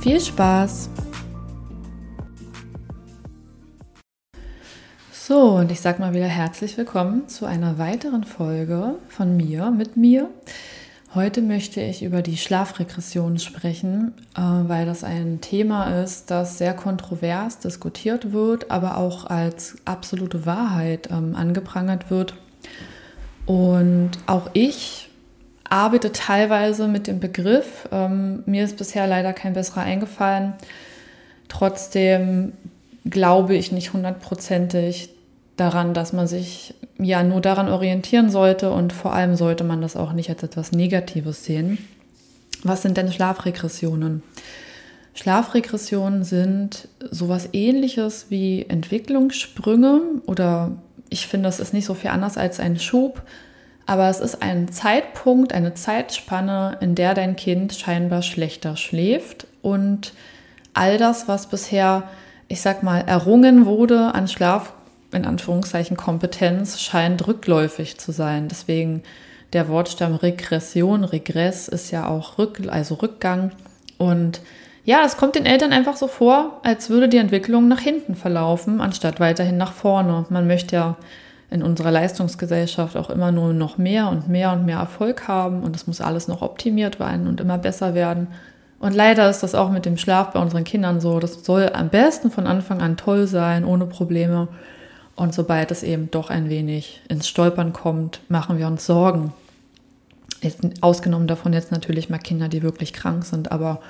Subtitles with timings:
[0.00, 0.88] Viel Spaß!
[5.12, 9.98] So, und ich sage mal wieder herzlich willkommen zu einer weiteren Folge von mir, mit
[9.98, 10.30] mir.
[11.14, 16.72] Heute möchte ich über die Schlafregression sprechen, äh, weil das ein Thema ist, das sehr
[16.72, 22.32] kontrovers diskutiert wird, aber auch als absolute Wahrheit ähm, angeprangert wird.
[23.44, 25.09] Und auch ich
[25.70, 27.88] arbeite teilweise mit dem Begriff.
[27.90, 30.52] Ähm, mir ist bisher leider kein besserer eingefallen.
[31.48, 32.52] Trotzdem
[33.04, 35.10] glaube ich nicht hundertprozentig
[35.56, 39.96] daran, dass man sich ja nur daran orientieren sollte und vor allem sollte man das
[39.96, 41.78] auch nicht als etwas Negatives sehen.
[42.62, 44.22] Was sind denn Schlafregressionen?
[45.14, 50.72] Schlafregressionen sind sowas ähnliches wie Entwicklungssprünge oder
[51.08, 53.22] ich finde, das ist nicht so viel anders als ein Schub,
[53.90, 60.12] aber es ist ein Zeitpunkt, eine Zeitspanne, in der dein Kind scheinbar schlechter schläft und
[60.74, 62.04] all das, was bisher,
[62.46, 64.74] ich sag mal, errungen wurde an Schlaf,
[65.10, 68.46] in Anführungszeichen Kompetenz, scheint rückläufig zu sein.
[68.46, 69.02] Deswegen
[69.54, 73.50] der Wortstamm Regression, Regress ist ja auch Rück, also Rückgang.
[73.98, 74.40] Und
[74.84, 78.80] ja, es kommt den Eltern einfach so vor, als würde die Entwicklung nach hinten verlaufen,
[78.80, 80.26] anstatt weiterhin nach vorne.
[80.28, 80.96] Man möchte ja
[81.50, 85.74] in unserer Leistungsgesellschaft auch immer nur noch mehr und mehr und mehr Erfolg haben und
[85.74, 88.28] es muss alles noch optimiert werden und immer besser werden.
[88.78, 91.18] Und leider ist das auch mit dem Schlaf bei unseren Kindern so.
[91.18, 94.48] Das soll am besten von Anfang an toll sein, ohne Probleme.
[95.16, 99.34] Und sobald es eben doch ein wenig ins Stolpern kommt, machen wir uns Sorgen.
[100.40, 103.80] Jetzt, ausgenommen davon jetzt natürlich mal Kinder, die wirklich krank sind, aber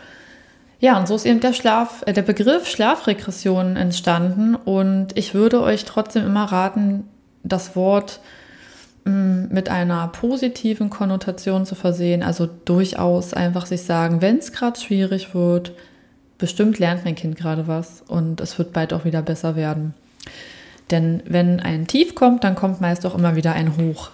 [0.81, 4.55] ja, und so ist eben der Schlaf, äh, der Begriff Schlafregression entstanden.
[4.55, 7.05] Und ich würde euch trotzdem immer raten,
[7.43, 8.21] das Wort
[9.05, 12.23] mm, mit einer positiven Konnotation zu versehen.
[12.23, 15.73] Also durchaus einfach sich sagen, wenn es gerade schwierig wird,
[16.39, 19.95] bestimmt lernt mein Kind gerade was und es wird bald auch wieder besser werden.
[20.91, 24.11] Denn wenn ein Tief kommt, dann kommt meist auch immer wieder ein Hoch.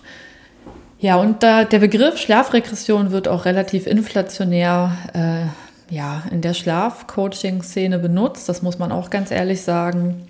[0.99, 7.99] Ja, und da, der Begriff Schlafregression wird auch relativ inflationär äh, ja, in der Schlafcoaching-Szene
[7.99, 8.49] benutzt.
[8.49, 10.27] Das muss man auch ganz ehrlich sagen.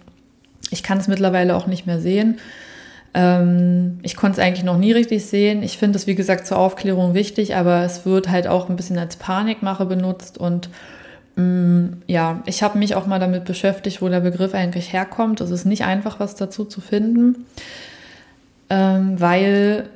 [0.71, 2.39] Ich kann es mittlerweile auch nicht mehr sehen.
[3.15, 5.63] Ähm, ich konnte es eigentlich noch nie richtig sehen.
[5.63, 8.99] Ich finde es, wie gesagt, zur Aufklärung wichtig, aber es wird halt auch ein bisschen
[8.99, 10.69] als Panikmache benutzt und
[11.37, 15.41] mm, ja, ich habe mich auch mal damit beschäftigt, wo der Begriff eigentlich herkommt.
[15.41, 17.47] Es ist nicht einfach, was dazu zu finden,
[18.71, 19.89] ähm, weil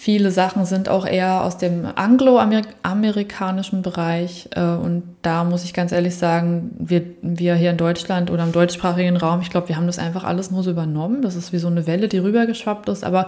[0.00, 4.48] Viele Sachen sind auch eher aus dem angloamerikanischen Bereich.
[4.54, 8.52] Äh, und da muss ich ganz ehrlich sagen, wir, wir hier in Deutschland oder im
[8.52, 11.20] deutschsprachigen Raum, ich glaube, wir haben das einfach alles nur so übernommen.
[11.20, 13.02] Das ist wie so eine Welle, die rübergeschwappt ist.
[13.02, 13.26] Aber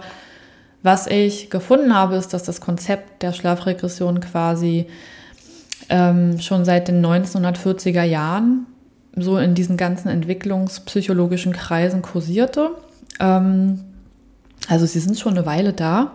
[0.81, 4.87] was ich gefunden habe, ist, dass das Konzept der Schlafregression quasi
[5.89, 8.65] ähm, schon seit den 1940er Jahren
[9.17, 12.69] so in diesen ganzen entwicklungspsychologischen Kreisen kursierte.
[13.19, 13.81] Ähm,
[14.69, 16.13] also sie sind schon eine Weile da.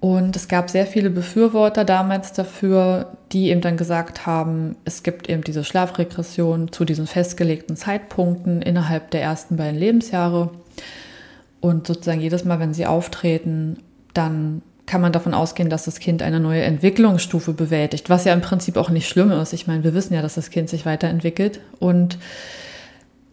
[0.00, 5.28] Und es gab sehr viele Befürworter damals dafür, die eben dann gesagt haben, es gibt
[5.28, 10.50] eben diese Schlafregression zu diesen festgelegten Zeitpunkten innerhalb der ersten beiden Lebensjahre.
[11.60, 13.78] Und sozusagen jedes Mal, wenn sie auftreten,
[14.14, 18.40] dann kann man davon ausgehen, dass das Kind eine neue Entwicklungsstufe bewältigt, was ja im
[18.40, 19.52] Prinzip auch nicht schlimm ist.
[19.52, 21.60] Ich meine, wir wissen ja, dass das Kind sich weiterentwickelt.
[21.80, 22.18] Und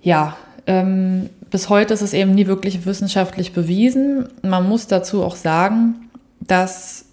[0.02, 4.28] ja, ähm, bis heute ist es eben nie wirklich wissenschaftlich bewiesen.
[4.42, 6.05] Man muss dazu auch sagen,
[6.48, 7.06] dass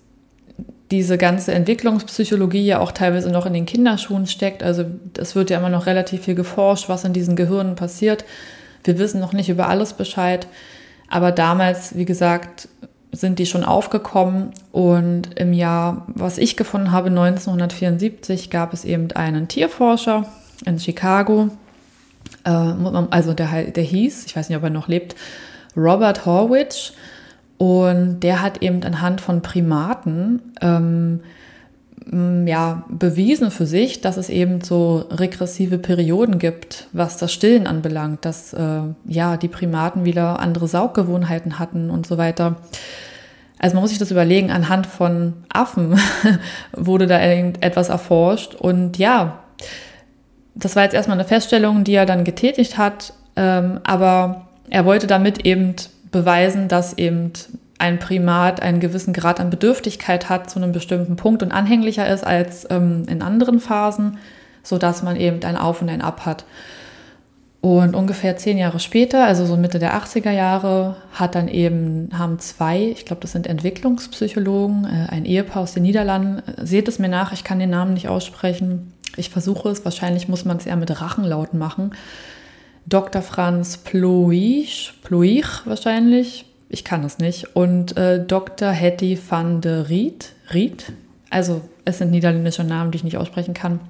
[0.91, 4.63] diese ganze Entwicklungspsychologie ja auch teilweise noch in den Kinderschuhen steckt.
[4.63, 4.85] Also
[5.17, 8.27] es wird ja immer noch relativ viel geforscht, was in diesen Gehirnen passiert.
[8.85, 10.47] Wir wissen noch nicht über alles Bescheid.
[11.09, 12.69] Aber damals, wie gesagt,
[13.11, 14.51] sind die schon aufgekommen.
[14.71, 20.27] Und im Jahr, was ich gefunden habe, 1974, gab es eben einen Tierforscher
[20.67, 21.49] in Chicago.
[22.45, 25.17] Äh, also der, der hieß, ich weiß nicht, ob er noch lebt,
[25.77, 26.93] Robert Horwich.
[27.59, 31.21] Und der hat eben anhand von Primaten ähm,
[32.11, 38.25] ja, bewiesen für sich, dass es eben so regressive Perioden gibt, was das Stillen anbelangt,
[38.25, 42.57] dass äh, ja die Primaten wieder andere Sauggewohnheiten hatten und so weiter.
[43.59, 45.99] Also man muss sich das überlegen, anhand von Affen
[46.73, 49.39] wurde da etwas erforscht und ja,
[50.55, 55.07] das war jetzt erstmal eine Feststellung, die er dann getätigt hat, ähm, aber er wollte
[55.07, 55.77] damit eben
[56.13, 57.33] beweisen, dass eben
[57.79, 62.25] ein Primat einen gewissen Grad an Bedürftigkeit hat zu einem bestimmten Punkt und anhänglicher ist
[62.25, 64.19] als ähm, in anderen Phasen,
[64.63, 66.45] sodass man eben ein Auf und ein Ab hat.
[67.61, 72.41] Und ungefähr zehn Jahre später, also so Mitte der 80er Jahre, hat dann eben, haben
[72.41, 77.09] zwei, ich glaube, das sind Entwicklungspsychologen, äh, ein Ehepaar aus den Niederlanden, seht es mir
[77.09, 78.93] nach, ich kann den Namen nicht aussprechen.
[79.17, 81.93] Ich versuche es, wahrscheinlich muss man es eher mit Rachenlauten machen.
[82.87, 83.23] Dr.
[83.23, 87.55] Franz Ploich, Ploich wahrscheinlich, ich kann es nicht.
[87.55, 88.71] Und äh, Dr.
[88.71, 90.93] Hetty van der Riet, Riet,
[91.31, 93.81] also es sind niederländische Namen, die ich nicht aussprechen kann.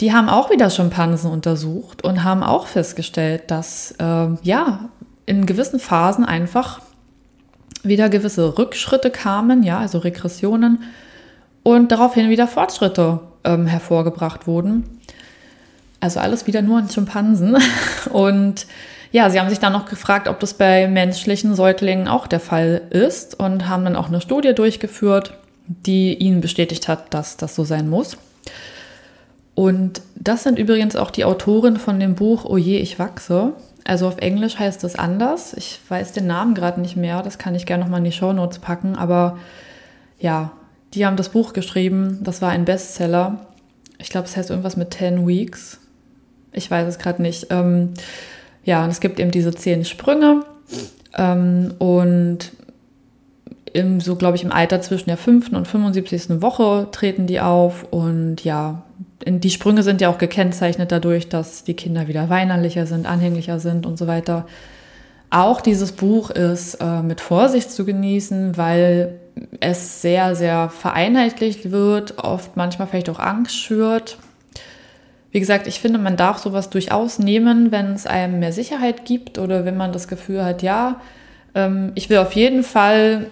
[0.00, 4.88] Die haben auch wieder Schimpansen untersucht und haben auch festgestellt, dass äh, ja
[5.26, 6.80] in gewissen Phasen einfach
[7.82, 10.82] wieder gewisse Rückschritte kamen, ja, also Regressionen
[11.62, 14.99] und daraufhin wieder Fortschritte ähm, hervorgebracht wurden.
[16.00, 17.56] Also alles wieder nur an Schimpansen.
[18.10, 18.66] Und
[19.12, 22.82] ja, sie haben sich dann noch gefragt, ob das bei menschlichen Säuglingen auch der Fall
[22.90, 25.34] ist und haben dann auch eine Studie durchgeführt,
[25.66, 28.16] die ihnen bestätigt hat, dass das so sein muss.
[29.56, 33.52] Und das sind übrigens auch die Autoren von dem Buch Oh je, ich wachse.
[33.84, 35.54] Also auf Englisch heißt es anders.
[35.54, 37.22] Ich weiß den Namen gerade nicht mehr.
[37.22, 38.94] Das kann ich gerne nochmal in die Show Notes packen.
[38.96, 39.38] Aber
[40.20, 40.52] ja,
[40.94, 42.20] die haben das Buch geschrieben.
[42.22, 43.46] Das war ein Bestseller.
[43.98, 45.80] Ich glaube, es heißt irgendwas mit 10 Weeks.
[46.52, 47.48] Ich weiß es gerade nicht.
[47.50, 47.90] Ähm,
[48.64, 50.44] ja, und es gibt eben diese zehn Sprünge.
[51.16, 52.52] Ähm, und
[53.72, 56.42] im, so, glaube ich, im Alter zwischen der fünften und 75.
[56.42, 57.84] Woche treten die auf.
[57.90, 58.82] Und ja,
[59.26, 63.86] die Sprünge sind ja auch gekennzeichnet dadurch, dass die Kinder wieder weinerlicher sind, anhänglicher sind
[63.86, 64.46] und so weiter.
[65.30, 69.20] Auch dieses Buch ist äh, mit Vorsicht zu genießen, weil
[69.60, 74.18] es sehr, sehr vereinheitlicht wird, oft manchmal vielleicht auch Angst schürt.
[75.32, 79.38] Wie gesagt, ich finde, man darf sowas durchaus nehmen, wenn es einem mehr Sicherheit gibt
[79.38, 81.00] oder wenn man das Gefühl hat, ja,
[81.54, 83.26] ähm, ich will auf jeden Fall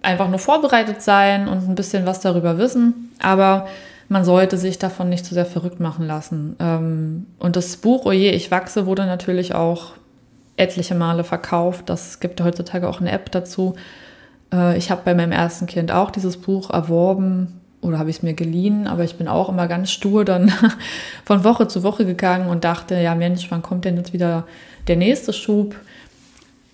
[0.00, 3.12] einfach nur vorbereitet sein und ein bisschen was darüber wissen.
[3.20, 3.66] Aber
[4.08, 6.56] man sollte sich davon nicht zu sehr verrückt machen lassen.
[6.60, 9.92] Ähm, und das Buch Oje, ich wachse wurde natürlich auch
[10.56, 11.90] etliche Male verkauft.
[11.90, 13.74] Das gibt heutzutage auch eine App dazu.
[14.52, 18.22] Äh, ich habe bei meinem ersten Kind auch dieses Buch erworben oder habe ich es
[18.22, 20.52] mir geliehen, aber ich bin auch immer ganz stur dann
[21.24, 24.46] von Woche zu Woche gegangen und dachte, ja Mensch, wann kommt denn jetzt wieder
[24.88, 25.76] der nächste Schub?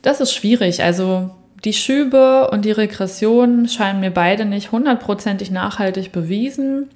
[0.02, 0.82] Das ist schwierig.
[0.82, 1.30] Also
[1.64, 6.88] die Schübe und die Regression scheinen mir beide nicht hundertprozentig nachhaltig bewiesen.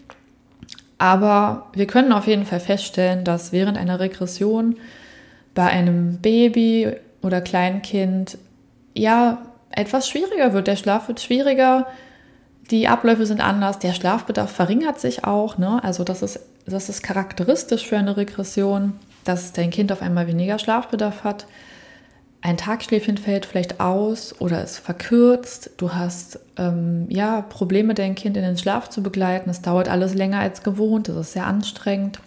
[0.98, 4.76] Aber wir können auf jeden Fall feststellen, dass während einer Regression
[5.54, 8.36] bei einem Baby oder Kleinkind
[8.94, 9.38] ja
[9.70, 10.66] etwas schwieriger wird.
[10.66, 11.86] Der Schlaf wird schwieriger,
[12.70, 15.58] die Abläufe sind anders, der Schlafbedarf verringert sich auch.
[15.58, 15.82] Ne?
[15.82, 18.94] Also das ist, das ist charakteristisch für eine Regression,
[19.24, 21.46] dass dein Kind auf einmal weniger Schlafbedarf hat
[22.40, 25.70] ein Tagschläfchen fällt vielleicht aus oder ist verkürzt.
[25.76, 29.50] Du hast ähm, ja Probleme, dein Kind in den Schlaf zu begleiten.
[29.50, 31.08] Es dauert alles länger als gewohnt.
[31.08, 32.20] Das ist sehr anstrengend.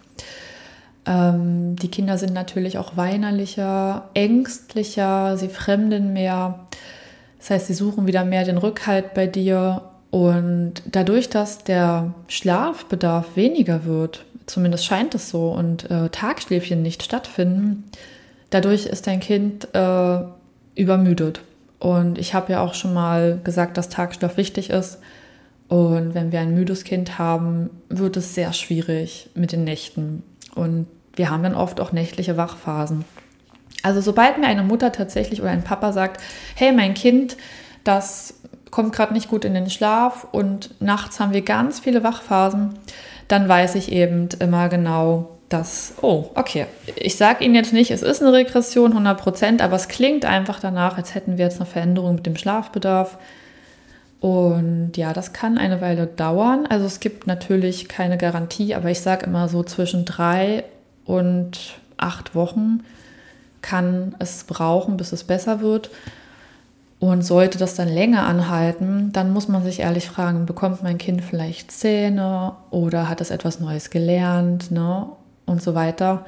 [1.05, 6.67] Ähm, die Kinder sind natürlich auch weinerlicher, ängstlicher, sie fremden mehr.
[7.39, 9.81] Das heißt, sie suchen wieder mehr den Rückhalt bei dir.
[10.11, 17.01] Und dadurch, dass der Schlafbedarf weniger wird, zumindest scheint es so, und äh, Tagschläfchen nicht
[17.01, 17.85] stattfinden,
[18.49, 20.19] dadurch ist dein Kind äh,
[20.75, 21.41] übermüdet.
[21.79, 24.99] Und ich habe ja auch schon mal gesagt, dass Tagschlaf wichtig ist.
[25.69, 30.23] Und wenn wir ein müdes Kind haben, wird es sehr schwierig mit den Nächten.
[30.53, 33.05] Und wir haben dann oft auch nächtliche Wachphasen.
[33.81, 36.21] Also sobald mir eine Mutter tatsächlich oder ein Papa sagt,
[36.55, 37.37] hey, mein Kind,
[37.83, 38.40] das
[38.71, 42.79] kommt gerade nicht gut in den Schlaf und nachts haben wir ganz viele Wachphasen,
[43.27, 48.01] dann weiß ich eben immer genau, dass, oh, okay, ich sage Ihnen jetzt nicht, es
[48.01, 51.65] ist eine Regression 100 Prozent, aber es klingt einfach danach, als hätten wir jetzt eine
[51.65, 53.17] Veränderung mit dem Schlafbedarf.
[54.21, 56.67] Und ja, das kann eine Weile dauern.
[56.67, 60.63] Also es gibt natürlich keine Garantie, aber ich sage immer so zwischen drei
[61.05, 62.83] und acht Wochen
[63.61, 65.89] kann es brauchen, bis es besser wird.
[67.01, 71.21] Und sollte das dann länger anhalten, dann muss man sich ehrlich fragen, bekommt mein Kind
[71.21, 74.71] vielleicht Zähne oder hat es etwas Neues gelernt?
[74.71, 75.07] Ne?
[75.51, 76.25] und so weiter.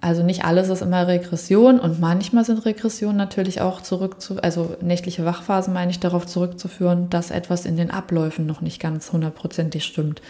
[0.00, 5.24] Also nicht alles ist immer Regression und manchmal sind Regressionen natürlich auch zurückzu, also nächtliche
[5.24, 10.20] Wachphasen meine ich darauf zurückzuführen, dass etwas in den Abläufen noch nicht ganz hundertprozentig stimmt.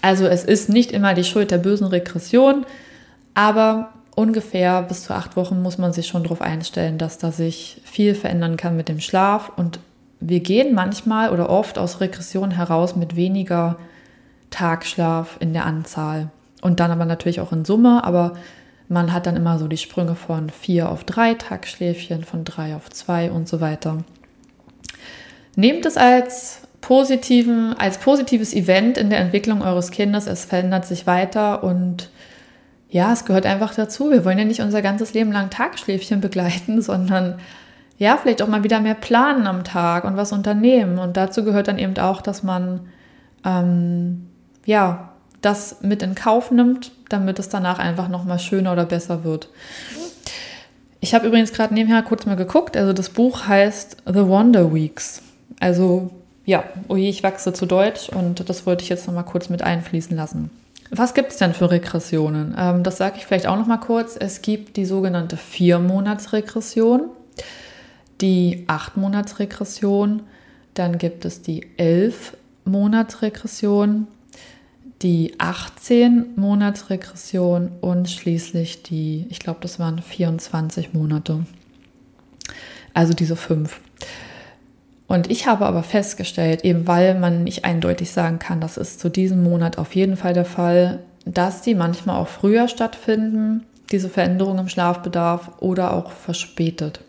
[0.00, 2.64] Also es ist nicht immer die Schuld der bösen Regression,
[3.34, 7.80] aber ungefähr bis zu acht Wochen muss man sich schon darauf einstellen, dass da sich
[7.84, 9.78] viel verändern kann mit dem Schlaf und
[10.18, 13.76] wir gehen manchmal oder oft aus Regression heraus mit weniger
[14.50, 16.30] Tagschlaf in der Anzahl.
[16.62, 18.32] und dann aber natürlich auch in Summe, aber
[18.88, 22.88] man hat dann immer so die Sprünge von vier auf drei Tagschläfchen, von drei auf
[22.90, 23.98] zwei und so weiter.
[25.54, 30.26] Nehmt es als positiven, als positives Event in der Entwicklung eures Kindes.
[30.26, 32.10] Es verändert sich weiter und
[32.96, 34.10] ja, es gehört einfach dazu.
[34.10, 37.38] Wir wollen ja nicht unser ganzes Leben lang Tagschläfchen begleiten, sondern
[37.98, 40.98] ja, vielleicht auch mal wieder mehr planen am Tag und was unternehmen.
[40.98, 42.88] Und dazu gehört dann eben auch, dass man
[43.44, 44.28] ähm,
[44.64, 45.10] ja
[45.42, 49.50] das mit in Kauf nimmt, damit es danach einfach noch mal schöner oder besser wird.
[51.00, 52.78] Ich habe übrigens gerade nebenher kurz mal geguckt.
[52.78, 55.20] Also das Buch heißt The Wonder Weeks.
[55.60, 56.12] Also
[56.46, 59.60] ja, oje, ich wachse zu Deutsch und das wollte ich jetzt noch mal kurz mit
[59.60, 60.48] einfließen lassen.
[60.90, 62.54] Was gibt es denn für Regressionen?
[62.56, 64.16] Ähm, das sage ich vielleicht auch noch mal kurz.
[64.18, 67.10] Es gibt die sogenannte Vier-Monats-Regression,
[68.20, 70.22] die Acht-Monats-Regression,
[70.74, 74.08] dann gibt es die Elf-Monats-Regression,
[75.02, 81.44] die 18-Monats-Regression und schließlich die, ich glaube, das waren 24 Monate.
[82.94, 83.80] Also diese fünf.
[85.08, 89.08] Und ich habe aber festgestellt, eben weil man nicht eindeutig sagen kann, das ist zu
[89.08, 94.60] diesem Monat auf jeden Fall der Fall, dass die manchmal auch früher stattfinden, diese Veränderungen
[94.60, 97.00] im Schlafbedarf oder auch verspätet.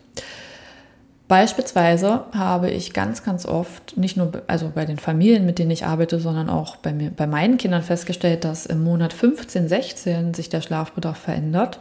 [1.26, 5.84] Beispielsweise habe ich ganz, ganz oft, nicht nur also bei den Familien, mit denen ich
[5.84, 10.48] arbeite, sondern auch bei, mir, bei meinen Kindern festgestellt, dass im Monat 15, 16 sich
[10.48, 11.80] der Schlafbedarf verändert.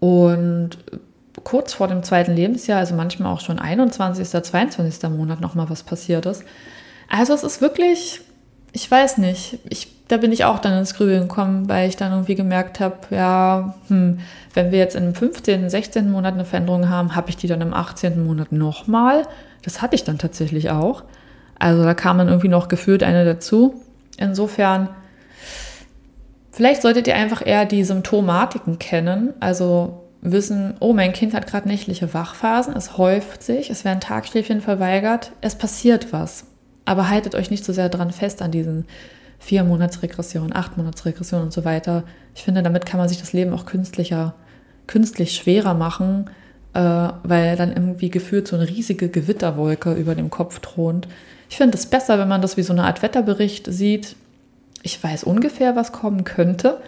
[0.00, 0.70] Und
[1.44, 5.10] kurz vor dem zweiten Lebensjahr, also manchmal auch schon 21., 22.
[5.10, 6.44] Monat nochmal was passiert ist.
[7.08, 8.20] Also es ist wirklich,
[8.72, 12.12] ich weiß nicht, ich, da bin ich auch dann ins Grübeln gekommen, weil ich dann
[12.12, 14.20] irgendwie gemerkt habe, ja, hm,
[14.54, 16.10] wenn wir jetzt im 15., 16.
[16.10, 18.24] Monat eine Veränderung haben, habe ich die dann im 18.
[18.24, 19.22] Monat nochmal.
[19.62, 21.04] Das hatte ich dann tatsächlich auch.
[21.58, 23.82] Also da kam dann irgendwie noch gefühlt eine dazu.
[24.16, 24.88] Insofern,
[26.52, 29.34] vielleicht solltet ihr einfach eher die Symptomatiken kennen.
[29.40, 34.60] Also wissen, oh, mein Kind hat gerade nächtliche Wachphasen, es häuft sich, es werden Tagschläfchen
[34.60, 36.46] verweigert, es passiert was.
[36.84, 38.86] Aber haltet euch nicht so sehr dran fest an diesen
[39.38, 42.04] vier Monatsregressionen, acht Monatsregressionen und so weiter.
[42.34, 44.34] Ich finde, damit kann man sich das Leben auch künstlicher,
[44.86, 46.30] künstlich schwerer machen,
[46.74, 51.06] äh, weil dann irgendwie gefühlt so eine riesige Gewitterwolke über dem Kopf thront.
[51.48, 54.16] Ich finde es besser, wenn man das wie so eine Art Wetterbericht sieht.
[54.82, 56.80] Ich weiß ungefähr, was kommen könnte,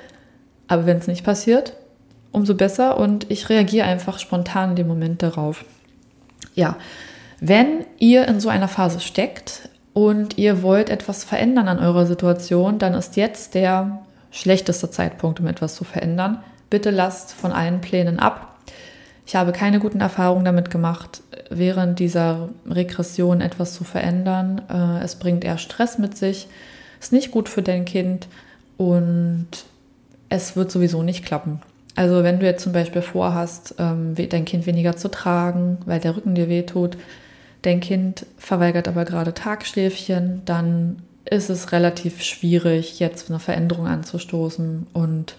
[0.68, 1.74] aber wenn es nicht passiert,
[2.32, 5.64] umso besser und ich reagiere einfach spontan in dem Moment darauf.
[6.54, 6.76] Ja,
[7.40, 12.78] wenn ihr in so einer Phase steckt und ihr wollt etwas verändern an eurer Situation,
[12.78, 16.42] dann ist jetzt der schlechteste Zeitpunkt, um etwas zu verändern.
[16.68, 18.58] Bitte lasst von allen Plänen ab.
[19.26, 24.62] Ich habe keine guten Erfahrungen damit gemacht, während dieser Regression etwas zu verändern.
[24.68, 26.48] Äh, es bringt eher Stress mit sich,
[27.00, 28.28] ist nicht gut für dein Kind
[28.76, 29.48] und
[30.28, 31.60] es wird sowieso nicht klappen.
[32.00, 36.16] Also wenn du jetzt zum Beispiel vorhast, ähm, dein Kind weniger zu tragen, weil der
[36.16, 36.96] Rücken dir wehtut,
[37.60, 44.86] dein Kind verweigert aber gerade Tagschläfchen, dann ist es relativ schwierig, jetzt eine Veränderung anzustoßen.
[44.94, 45.36] Und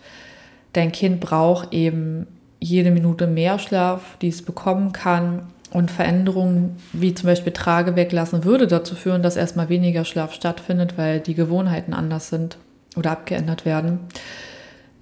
[0.73, 2.27] dein Kind braucht eben
[2.59, 5.47] jede Minute mehr Schlaf, die es bekommen kann.
[5.71, 10.95] Und Veränderungen wie zum Beispiel Trage weglassen würde dazu führen, dass erstmal weniger Schlaf stattfindet,
[10.95, 12.57] weil die Gewohnheiten anders sind
[12.95, 14.01] oder abgeändert werden.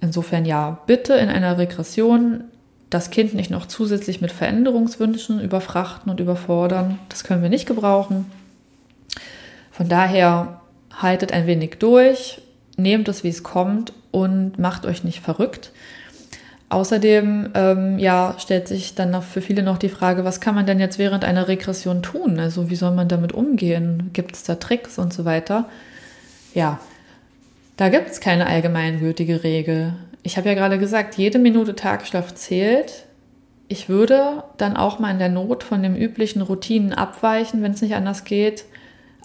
[0.00, 2.44] Insofern ja, bitte in einer Regression
[2.88, 6.98] das Kind nicht noch zusätzlich mit Veränderungswünschen überfrachten und überfordern.
[7.08, 8.26] Das können wir nicht gebrauchen.
[9.70, 10.60] Von daher
[10.92, 12.42] haltet ein wenig durch,
[12.76, 15.70] nehmt es, wie es kommt und macht euch nicht verrückt.
[16.68, 20.78] Außerdem ähm, ja, stellt sich dann für viele noch die Frage, was kann man denn
[20.78, 22.38] jetzt während einer Regression tun?
[22.38, 24.10] Also wie soll man damit umgehen?
[24.12, 25.68] Gibt es da Tricks und so weiter?
[26.54, 26.78] Ja,
[27.80, 29.94] da gibt es keine allgemeingültige Regel.
[30.22, 33.06] Ich habe ja gerade gesagt, jede Minute Tagschlaf zählt.
[33.68, 37.80] Ich würde dann auch mal in der Not von den üblichen Routinen abweichen, wenn es
[37.80, 38.66] nicht anders geht.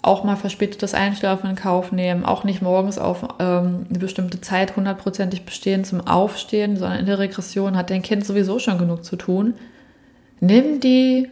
[0.00, 4.74] Auch mal verspätetes Einschlafen in Kauf nehmen, auch nicht morgens auf ähm, eine bestimmte Zeit
[4.74, 9.16] hundertprozentig bestehen zum Aufstehen, sondern in der Regression hat dein Kind sowieso schon genug zu
[9.16, 9.52] tun.
[10.40, 11.28] Nimm die,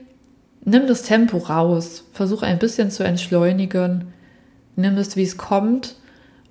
[0.63, 4.13] nimm das Tempo raus, versuche ein bisschen zu entschleunigen,
[4.77, 5.97] nimm es, wie es kommt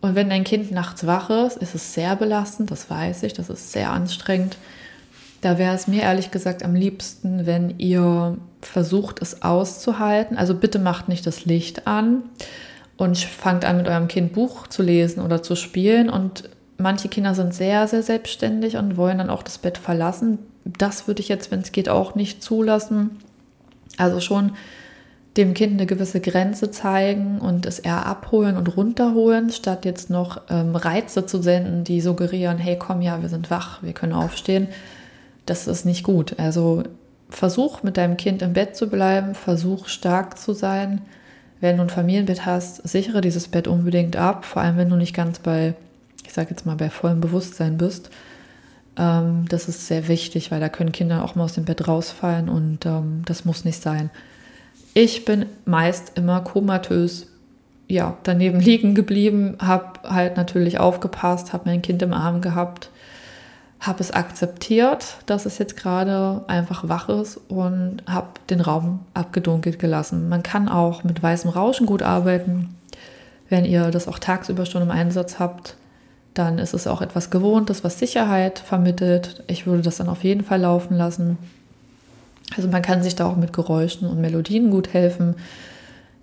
[0.04, 3.50] und wenn dein Kind nachts wach ist, ist es sehr belastend, das weiß ich, das
[3.50, 4.58] ist sehr anstrengend.
[5.40, 10.38] Da wäre es mir ehrlich gesagt am liebsten, wenn ihr versucht, es auszuhalten.
[10.38, 12.24] Also bitte macht nicht das Licht an
[12.98, 16.10] und fangt an, mit eurem Kind Buch zu lesen oder zu spielen.
[16.10, 20.38] Und manche Kinder sind sehr, sehr selbstständig und wollen dann auch das Bett verlassen.
[20.66, 23.20] Das würde ich jetzt, wenn es geht, auch nicht zulassen.
[23.96, 24.52] Also schon
[25.38, 30.42] dem Kind eine gewisse Grenze zeigen und es eher abholen und runterholen, statt jetzt noch
[30.50, 34.68] ähm, Reize zu senden, die suggerieren, hey komm ja, wir sind wach, wir können aufstehen.
[35.46, 36.38] Das ist nicht gut.
[36.38, 36.84] Also
[37.30, 41.02] versuch mit deinem Kind im Bett zu bleiben, versuch stark zu sein.
[41.60, 45.16] Wenn du ein Familienbett hast, sichere dieses Bett unbedingt ab, vor allem wenn du nicht
[45.16, 45.74] ganz bei,
[46.26, 48.12] ich sage jetzt mal, bei vollem Bewusstsein bist.
[48.98, 52.50] Ähm, das ist sehr wichtig, weil da können Kinder auch mal aus dem Bett rausfallen
[52.50, 54.12] und ähm, das muss nicht sein.
[54.94, 57.28] Ich bin meist immer komatös
[57.88, 62.90] ja, daneben liegen geblieben, habe halt natürlich aufgepasst, habe mein Kind im Arm gehabt,
[63.80, 69.78] habe es akzeptiert, dass es jetzt gerade einfach wach ist und habe den Raum abgedunkelt
[69.78, 70.30] gelassen.
[70.30, 72.76] Man kann auch mit weißem Rauschen gut arbeiten.
[73.50, 75.76] Wenn ihr das auch tagsüber schon im Einsatz habt,
[76.34, 79.44] dann ist es auch etwas Gewohntes, was Sicherheit vermittelt.
[79.48, 81.38] Ich würde das dann auf jeden Fall laufen lassen.
[82.56, 85.36] Also man kann sich da auch mit Geräuschen und Melodien gut helfen.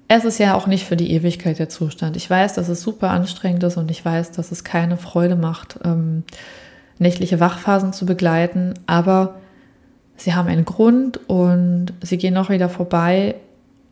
[0.09, 2.17] Es ist ja auch nicht für die Ewigkeit der Zustand.
[2.17, 5.79] Ich weiß, dass es super anstrengend ist und ich weiß, dass es keine Freude macht,
[5.85, 6.25] ähm,
[6.99, 9.37] nächtliche Wachphasen zu begleiten, aber
[10.17, 13.37] sie haben einen Grund und sie gehen auch wieder vorbei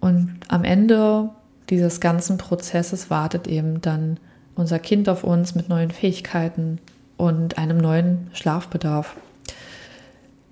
[0.00, 1.30] und am Ende
[1.70, 4.18] dieses ganzen Prozesses wartet eben dann
[4.54, 6.80] unser Kind auf uns mit neuen Fähigkeiten
[7.16, 9.16] und einem neuen Schlafbedarf.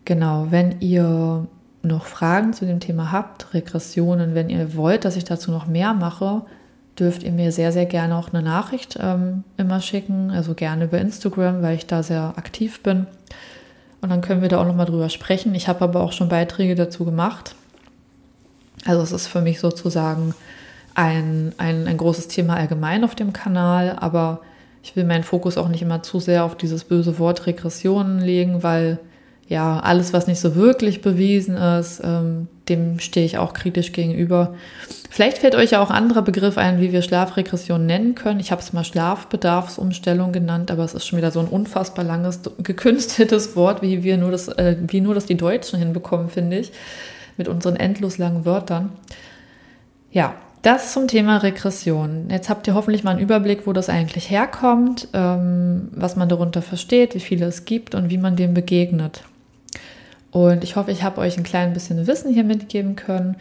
[0.05, 1.49] Genau, wenn ihr
[1.87, 5.95] noch Fragen zu dem Thema habt, Regressionen, wenn ihr wollt, dass ich dazu noch mehr
[5.95, 6.43] mache,
[6.99, 10.99] dürft ihr mir sehr, sehr gerne auch eine Nachricht ähm, immer schicken, also gerne über
[10.99, 13.07] Instagram, weil ich da sehr aktiv bin.
[14.01, 15.55] Und dann können wir da auch nochmal drüber sprechen.
[15.55, 17.55] Ich habe aber auch schon Beiträge dazu gemacht.
[18.85, 20.35] Also es ist für mich sozusagen
[20.95, 24.41] ein, ein, ein großes Thema allgemein auf dem Kanal, aber
[24.83, 28.63] ich will meinen Fokus auch nicht immer zu sehr auf dieses böse Wort Regressionen legen,
[28.63, 28.99] weil
[29.49, 34.55] ja, alles, was nicht so wirklich bewiesen ist, ähm, dem stehe ich auch kritisch gegenüber.
[35.09, 38.41] Vielleicht fällt euch ja auch anderer Begriff ein, wie wir Schlafregression nennen können.
[38.41, 42.41] Ich habe es mal Schlafbedarfsumstellung genannt, aber es ist schon wieder so ein unfassbar langes,
[42.59, 46.73] gekünsteltes Wort, wie wir nur das, äh, wie nur das die Deutschen hinbekommen, finde ich,
[47.37, 48.91] mit unseren endlos langen Wörtern.
[50.11, 52.27] Ja, das zum Thema Regression.
[52.29, 56.63] Jetzt habt ihr hoffentlich mal einen Überblick, wo das eigentlich herkommt, ähm, was man darunter
[56.63, 59.23] versteht, wie viele es gibt und wie man dem begegnet.
[60.37, 63.37] Und ich hoffe, ich habe euch ein klein bisschen Wissen hier mitgeben können.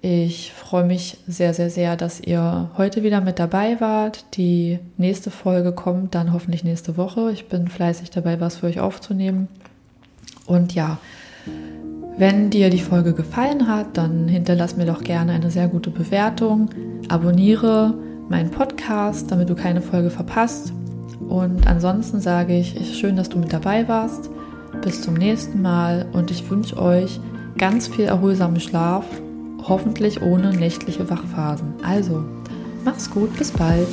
[0.00, 4.24] Ich freue mich sehr, sehr, sehr, dass ihr heute wieder mit dabei wart.
[4.38, 7.30] Die nächste Folge kommt dann hoffentlich nächste Woche.
[7.30, 9.48] Ich bin fleißig dabei, was für euch aufzunehmen.
[10.46, 10.96] Und ja,
[12.16, 16.70] wenn dir die Folge gefallen hat, dann hinterlass mir doch gerne eine sehr gute Bewertung.
[17.10, 17.92] Abonniere
[18.30, 20.72] meinen Podcast, damit du keine Folge verpasst.
[21.28, 24.30] Und ansonsten sage ich, schön, dass du mit dabei warst.
[24.82, 27.20] Bis zum nächsten Mal und ich wünsche euch
[27.58, 29.04] ganz viel erholsamen Schlaf,
[29.68, 31.74] hoffentlich ohne nächtliche Wachphasen.
[31.82, 32.24] Also,
[32.84, 33.88] mach's gut, bis bald.